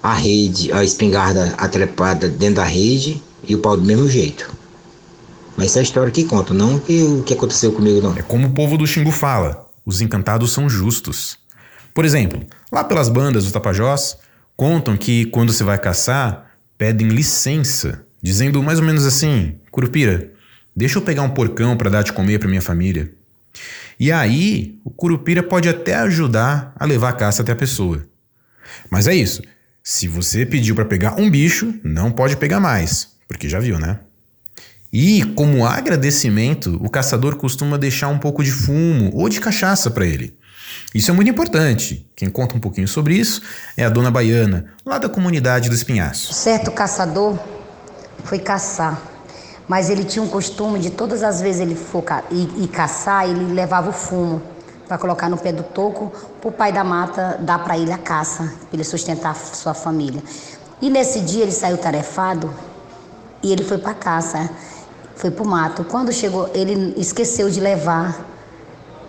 A 0.00 0.14
rede, 0.14 0.72
a 0.72 0.84
espingarda 0.84 1.54
atrepada 1.58 2.28
dentro 2.28 2.56
da 2.56 2.64
rede 2.64 3.20
e 3.42 3.56
o 3.56 3.58
pau 3.58 3.76
do 3.76 3.82
mesmo 3.82 4.08
jeito. 4.08 4.57
Mas 5.58 5.70
essa 5.70 5.78
é 5.78 5.80
a 5.80 5.82
história 5.82 6.12
que 6.12 6.22
conta, 6.22 6.54
não 6.54 6.78
que, 6.78 7.02
o 7.02 7.24
que 7.24 7.34
aconteceu 7.34 7.72
comigo, 7.72 8.00
não. 8.00 8.16
É 8.16 8.22
como 8.22 8.46
o 8.46 8.52
povo 8.52 8.78
do 8.78 8.86
Xingu 8.86 9.10
fala: 9.10 9.68
os 9.84 10.00
encantados 10.00 10.52
são 10.52 10.70
justos. 10.70 11.36
Por 11.92 12.04
exemplo, 12.04 12.46
lá 12.70 12.84
pelas 12.84 13.08
bandas 13.08 13.44
do 13.44 13.50
Tapajós, 13.50 14.16
contam 14.56 14.96
que 14.96 15.24
quando 15.26 15.52
você 15.52 15.64
vai 15.64 15.76
caçar, 15.76 16.52
pedem 16.78 17.08
licença, 17.08 18.06
dizendo 18.22 18.62
mais 18.62 18.78
ou 18.78 18.84
menos 18.84 19.04
assim: 19.04 19.56
Curupira, 19.72 20.32
deixa 20.76 20.98
eu 20.98 21.02
pegar 21.02 21.22
um 21.22 21.30
porcão 21.30 21.76
para 21.76 21.90
dar 21.90 22.02
de 22.04 22.12
comer 22.12 22.38
para 22.38 22.48
minha 22.48 22.62
família. 22.62 23.12
E 23.98 24.12
aí, 24.12 24.78
o 24.84 24.90
Curupira 24.90 25.42
pode 25.42 25.68
até 25.68 25.96
ajudar 25.96 26.72
a 26.78 26.84
levar 26.84 27.08
a 27.08 27.14
caça 27.14 27.42
até 27.42 27.50
a 27.50 27.56
pessoa. 27.56 28.06
Mas 28.88 29.08
é 29.08 29.14
isso. 29.14 29.42
Se 29.82 30.06
você 30.06 30.46
pediu 30.46 30.76
para 30.76 30.84
pegar 30.84 31.18
um 31.18 31.28
bicho, 31.28 31.74
não 31.82 32.12
pode 32.12 32.36
pegar 32.36 32.60
mais, 32.60 33.08
porque 33.26 33.48
já 33.48 33.58
viu, 33.58 33.76
né? 33.76 33.98
E, 34.92 35.22
como 35.34 35.66
agradecimento, 35.66 36.80
o 36.82 36.88
caçador 36.88 37.36
costuma 37.36 37.76
deixar 37.76 38.08
um 38.08 38.18
pouco 38.18 38.42
de 38.42 38.50
fumo 38.50 39.10
ou 39.14 39.28
de 39.28 39.40
cachaça 39.40 39.90
para 39.90 40.06
ele. 40.06 40.36
Isso 40.94 41.10
é 41.10 41.14
muito 41.14 41.30
importante. 41.30 42.06
Quem 42.16 42.30
conta 42.30 42.56
um 42.56 42.60
pouquinho 42.60 42.88
sobre 42.88 43.14
isso 43.14 43.42
é 43.76 43.84
a 43.84 43.90
dona 43.90 44.10
Baiana, 44.10 44.66
lá 44.84 44.98
da 44.98 45.08
comunidade 45.08 45.68
do 45.68 45.74
Espinhaço. 45.74 46.32
Certo 46.32 46.70
caçador 46.70 47.38
foi 48.24 48.38
caçar. 48.38 49.00
Mas 49.66 49.90
ele 49.90 50.04
tinha 50.04 50.22
um 50.22 50.28
costume 50.28 50.78
de 50.78 50.90
todas 50.90 51.22
as 51.22 51.42
vezes 51.42 51.60
ele 51.60 51.74
for 51.74 52.02
ca 52.02 52.24
ir, 52.30 52.48
ir 52.56 52.68
caçar, 52.68 53.28
ele 53.28 53.52
levava 53.52 53.90
o 53.90 53.92
fumo 53.92 54.42
para 54.88 54.96
colocar 54.96 55.28
no 55.28 55.36
pé 55.36 55.52
do 55.52 55.62
toco, 55.62 56.10
para 56.40 56.48
o 56.48 56.52
pai 56.52 56.72
da 56.72 56.82
mata 56.82 57.38
dar 57.42 57.58
para 57.62 57.76
ele 57.76 57.92
a 57.92 57.98
caça, 57.98 58.44
para 58.44 58.68
ele 58.72 58.84
sustentar 58.84 59.36
sua 59.36 59.74
família. 59.74 60.22
E 60.80 60.88
nesse 60.88 61.20
dia 61.20 61.42
ele 61.42 61.52
saiu 61.52 61.76
tarefado 61.76 62.52
e 63.42 63.52
ele 63.52 63.62
foi 63.62 63.76
para 63.76 63.92
caça, 63.92 64.48
foi 65.18 65.32
para 65.32 65.44
o 65.44 65.46
mato. 65.46 65.84
Quando 65.84 66.12
chegou, 66.12 66.48
ele 66.54 66.94
esqueceu 66.96 67.50
de 67.50 67.60
levar 67.60 68.24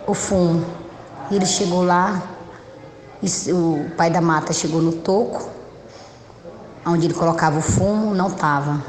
o 0.06 0.12
fumo. 0.12 0.66
Ele 1.30 1.46
chegou 1.46 1.84
lá, 1.84 2.20
o 3.48 3.90
pai 3.96 4.10
da 4.10 4.20
mata 4.20 4.52
chegou 4.52 4.82
no 4.82 4.90
toco, 4.90 5.48
onde 6.84 7.06
ele 7.06 7.14
colocava 7.14 7.60
o 7.60 7.62
fumo, 7.62 8.12
não 8.12 8.26
estava. 8.26 8.82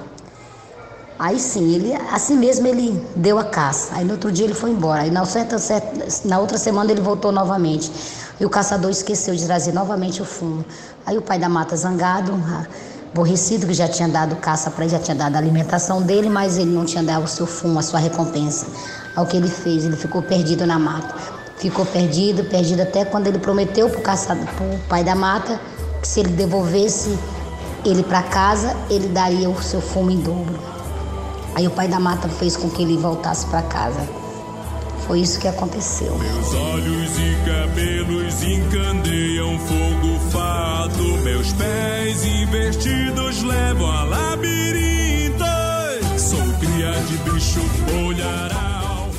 Aí 1.19 1.39
sim, 1.39 1.75
ele, 1.75 1.93
assim 2.11 2.35
mesmo 2.35 2.65
ele 2.65 2.99
deu 3.15 3.37
a 3.37 3.43
caça. 3.43 3.93
Aí 3.93 4.03
no 4.03 4.13
outro 4.13 4.31
dia 4.31 4.45
ele 4.45 4.55
foi 4.55 4.71
embora. 4.71 5.03
Aí 5.03 5.11
na, 5.11 5.23
certa, 5.23 5.59
certa, 5.59 6.07
na 6.25 6.39
outra 6.39 6.57
semana 6.57 6.91
ele 6.91 7.01
voltou 7.01 7.31
novamente. 7.31 7.91
E 8.39 8.45
o 8.45 8.49
caçador 8.49 8.89
esqueceu 8.89 9.35
de 9.35 9.45
trazer 9.45 9.73
novamente 9.73 10.23
o 10.23 10.25
fumo. 10.25 10.65
Aí 11.05 11.19
o 11.19 11.21
pai 11.21 11.37
da 11.37 11.47
mata 11.47 11.77
zangado, 11.77 12.33
aborrecido, 13.11 13.67
que 13.67 13.73
já 13.73 13.87
tinha 13.87 14.07
dado 14.07 14.35
caça 14.37 14.71
para 14.71 14.85
ele, 14.85 14.93
já 14.93 14.99
tinha 14.99 15.15
dado 15.15 15.35
a 15.35 15.37
alimentação 15.37 16.01
dele, 16.01 16.29
mas 16.29 16.57
ele 16.57 16.71
não 16.71 16.85
tinha 16.85 17.03
dado 17.03 17.25
o 17.25 17.27
seu 17.27 17.45
fumo, 17.45 17.77
a 17.79 17.81
sua 17.81 17.99
recompensa. 17.99 18.65
Aí 19.15 19.23
o 19.23 19.27
que 19.27 19.35
ele 19.35 19.49
fez? 19.49 19.83
Ele 19.83 19.97
ficou 19.97 20.21
perdido 20.21 20.65
na 20.65 20.79
mata. 20.79 21.13
Ficou 21.57 21.85
perdido, 21.85 22.43
perdido 22.45 22.81
até 22.81 23.05
quando 23.05 23.27
ele 23.27 23.37
prometeu 23.37 23.89
para 23.89 23.99
o 23.99 24.45
pro 24.55 24.79
pai 24.87 25.03
da 25.03 25.13
mata, 25.13 25.59
que 26.01 26.07
se 26.07 26.21
ele 26.21 26.29
devolvesse 26.29 27.17
ele 27.85 28.03
para 28.03 28.23
casa, 28.23 28.75
ele 28.89 29.07
daria 29.09 29.49
o 29.49 29.61
seu 29.61 29.81
fumo 29.81 30.09
em 30.09 30.19
dobro. 30.19 30.59
Aí 31.53 31.67
o 31.67 31.71
pai 31.71 31.87
da 31.87 31.99
mata 31.99 32.29
fez 32.29 32.55
com 32.55 32.69
que 32.69 32.81
ele 32.81 32.97
voltasse 32.97 33.45
para 33.47 33.61
casa. 33.63 34.20
Foi 35.07 35.19
isso 35.21 35.39
que 35.39 35.47
aconteceu. 35.47 36.17
Meus 36.17 36.53
olhos 36.53 37.11
e 37.17 37.35
cabelos 37.45 38.43
encandeiam 38.43 39.59
fogo 39.59 40.19
fato, 40.31 41.03
meus 41.23 41.51
pés 41.53 42.23
investidos 42.23 43.43
levam 43.43 43.91
a 43.91 44.03
labirintos. 44.03 45.45
Sou 46.17 46.39
cria 46.59 46.91
de 46.91 47.17
bicho 47.29 47.59
bolharal. 47.91 49.09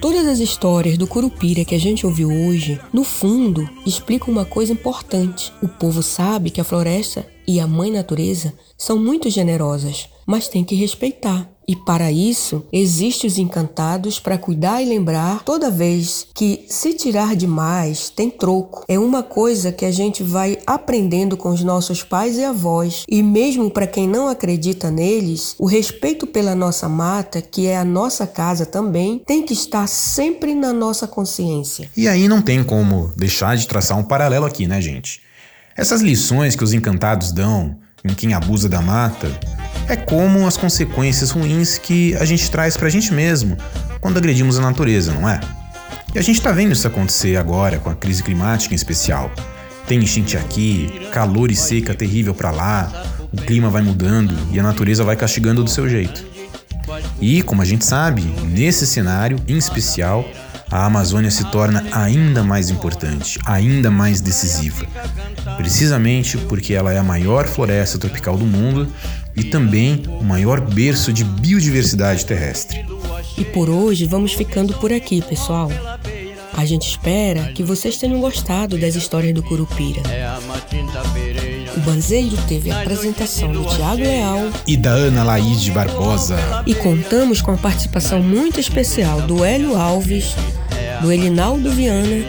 Todas 0.00 0.26
as 0.26 0.38
histórias 0.38 0.98
do 0.98 1.06
Curupira 1.06 1.64
que 1.64 1.74
a 1.74 1.80
gente 1.80 2.06
ouviu 2.06 2.30
hoje, 2.30 2.80
no 2.92 3.02
fundo, 3.02 3.68
explicam 3.84 4.28
uma 4.28 4.44
coisa 4.44 4.72
importante. 4.72 5.52
O 5.62 5.68
povo 5.68 6.02
sabe 6.02 6.50
que 6.50 6.60
a 6.60 6.64
floresta 6.64 7.26
e 7.46 7.58
a 7.58 7.66
mãe 7.66 7.90
natureza 7.90 8.52
são 8.76 8.98
muito 8.98 9.30
generosas, 9.30 10.08
mas 10.26 10.48
tem 10.48 10.62
que 10.62 10.74
respeitar. 10.74 11.48
E 11.68 11.74
para 11.74 12.12
isso, 12.12 12.64
existem 12.72 13.28
os 13.28 13.38
encantados 13.38 14.20
para 14.20 14.38
cuidar 14.38 14.80
e 14.80 14.86
lembrar 14.86 15.42
toda 15.42 15.70
vez 15.70 16.26
que 16.32 16.64
se 16.68 16.94
tirar 16.94 17.34
demais 17.34 18.08
tem 18.08 18.30
troco. 18.30 18.84
É 18.86 18.98
uma 18.98 19.22
coisa 19.22 19.72
que 19.72 19.84
a 19.84 19.90
gente 19.90 20.22
vai 20.22 20.58
aprendendo 20.66 21.36
com 21.36 21.48
os 21.48 21.64
nossos 21.64 22.02
pais 22.02 22.36
e 22.36 22.44
avós. 22.44 23.04
E 23.08 23.22
mesmo 23.22 23.68
para 23.70 23.86
quem 23.86 24.08
não 24.08 24.28
acredita 24.28 24.90
neles, 24.90 25.56
o 25.58 25.66
respeito 25.66 26.26
pela 26.26 26.54
nossa 26.54 26.88
mata, 26.88 27.42
que 27.42 27.66
é 27.66 27.76
a 27.76 27.84
nossa 27.84 28.26
casa 28.26 28.64
também, 28.64 29.20
tem 29.26 29.42
que 29.42 29.52
estar 29.52 29.88
sempre 29.88 30.54
na 30.54 30.72
nossa 30.72 31.08
consciência. 31.08 31.90
E 31.96 32.06
aí 32.06 32.28
não 32.28 32.40
tem 32.40 32.62
como 32.62 33.12
deixar 33.16 33.56
de 33.56 33.66
traçar 33.66 33.98
um 33.98 34.04
paralelo 34.04 34.46
aqui, 34.46 34.66
né, 34.66 34.80
gente? 34.80 35.20
Essas 35.76 36.00
lições 36.00 36.54
que 36.54 36.64
os 36.64 36.72
encantados 36.72 37.32
dão 37.32 37.76
em 38.04 38.14
quem 38.14 38.34
abusa 38.34 38.68
da 38.68 38.80
mata 38.80 39.28
é 39.88 39.96
como 39.96 40.46
as 40.46 40.56
consequências 40.56 41.30
ruins 41.30 41.78
que 41.78 42.14
a 42.16 42.24
gente 42.24 42.50
traz 42.50 42.76
pra 42.76 42.88
gente 42.88 43.12
mesmo 43.12 43.56
quando 44.00 44.18
agredimos 44.18 44.58
a 44.58 44.62
natureza, 44.62 45.12
não 45.12 45.28
é? 45.28 45.40
E 46.14 46.18
a 46.18 46.22
gente 46.22 46.40
tá 46.40 46.50
vendo 46.52 46.72
isso 46.72 46.86
acontecer 46.86 47.36
agora 47.36 47.78
com 47.78 47.90
a 47.90 47.94
crise 47.94 48.22
climática 48.22 48.74
em 48.74 48.76
especial. 48.76 49.30
Tem 49.86 49.98
enchente 49.98 50.36
aqui, 50.36 51.08
calor 51.12 51.50
e 51.50 51.56
seca 51.56 51.94
terrível 51.94 52.34
para 52.34 52.50
lá, 52.50 52.90
o 53.32 53.36
clima 53.36 53.70
vai 53.70 53.82
mudando 53.82 54.34
e 54.52 54.58
a 54.58 54.62
natureza 54.62 55.04
vai 55.04 55.14
castigando 55.14 55.62
do 55.62 55.70
seu 55.70 55.88
jeito. 55.88 56.24
E, 57.20 57.42
como 57.42 57.62
a 57.62 57.64
gente 57.64 57.84
sabe, 57.84 58.22
nesse 58.44 58.86
cenário 58.86 59.38
em 59.46 59.56
especial, 59.56 60.24
a 60.70 60.84
Amazônia 60.84 61.30
se 61.30 61.44
torna 61.50 61.84
ainda 61.92 62.42
mais 62.42 62.70
importante, 62.70 63.38
ainda 63.44 63.90
mais 63.90 64.20
decisiva. 64.20 64.86
Precisamente 65.56 66.36
porque 66.36 66.74
ela 66.74 66.92
é 66.92 66.98
a 66.98 67.04
maior 67.04 67.46
floresta 67.46 67.98
tropical 67.98 68.36
do 68.36 68.46
mundo 68.46 68.90
e 69.36 69.44
também 69.44 70.02
o 70.20 70.24
maior 70.24 70.60
berço 70.60 71.12
de 71.12 71.22
biodiversidade 71.24 72.24
terrestre. 72.24 72.84
E 73.36 73.44
por 73.44 73.68
hoje 73.68 74.06
vamos 74.06 74.32
ficando 74.32 74.72
por 74.74 74.92
aqui, 74.92 75.20
pessoal. 75.22 75.70
A 76.56 76.64
gente 76.64 76.88
espera 76.88 77.52
que 77.52 77.62
vocês 77.62 77.98
tenham 77.98 78.18
gostado 78.18 78.78
das 78.78 78.94
histórias 78.94 79.34
do 79.34 79.42
Curupira. 79.42 80.00
O 81.76 81.80
Banzeiro 81.80 82.34
teve 82.48 82.70
a 82.70 82.80
apresentação 82.80 83.52
do 83.52 83.62
Tiago 83.66 84.02
Leal 84.02 84.48
E 84.66 84.74
da 84.74 84.90
Ana 84.90 85.22
Laís 85.22 85.60
de 85.60 85.70
Barbosa. 85.70 86.38
e 86.66 86.74
contamos 86.74 87.42
com 87.42 87.50
a 87.50 87.56
participação 87.58 88.22
muito 88.22 88.58
especial 88.58 89.20
do 89.20 89.44
Hélio 89.44 89.76
Alves, 89.76 90.34
do 91.02 91.12
Elinaldo 91.12 91.70
Viana, 91.72 92.24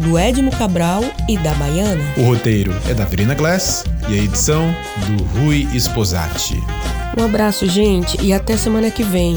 do 0.00 0.18
Edmo 0.18 0.50
Cabral 0.50 1.04
e 1.28 1.36
da 1.38 1.52
Baiana. 1.54 2.02
O 2.16 2.22
roteiro 2.22 2.74
é 2.88 2.94
da 2.94 3.04
Verena 3.04 3.34
Glass 3.34 3.84
e 4.08 4.18
a 4.18 4.22
edição 4.22 4.74
do 5.06 5.22
Rui 5.24 5.68
Esposati. 5.74 6.56
Um 7.18 7.24
abraço, 7.24 7.66
gente, 7.66 8.20
e 8.24 8.32
até 8.32 8.56
semana 8.56 8.90
que 8.90 9.02
vem. 9.02 9.36